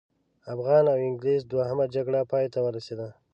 [0.53, 3.07] افغان او انګلیس دوهمه جګړه پای ته ورسېده.